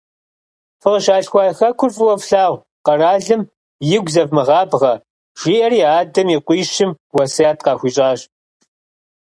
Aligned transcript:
Фыкъыщалъхуа 0.81 1.55
Хэкур 1.57 1.89
фӀыуэ 1.95 2.15
флъагъу, 2.23 2.63
къэралым 2.85 3.41
игу 3.95 4.09
зэвмыгъабгъэ,- 4.13 4.93
жиӏэри, 5.39 5.79
адэм 5.97 6.27
и 6.35 6.37
къуищым 6.45 6.91
уэсят 7.15 7.57
къахуищӀащ. 7.65 8.19